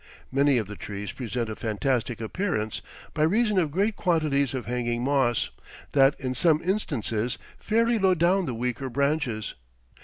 Many 0.31 0.57
of 0.57 0.65
the 0.65 0.75
trees 0.75 1.11
present 1.11 1.47
a 1.47 1.55
fantastic 1.55 2.19
appearance, 2.19 2.81
by 3.13 3.21
reason 3.21 3.59
of 3.59 3.69
great 3.69 3.95
quantities 3.95 4.55
of 4.55 4.65
hanging 4.65 5.03
moss, 5.03 5.51
that 5.91 6.15
in 6.19 6.33
some 6.33 6.59
instances 6.63 7.37
fairly 7.59 7.99
load 7.99 8.17
down 8.17 8.47
the 8.47 8.55
weaker 8.55 8.89
branches. 8.89 9.53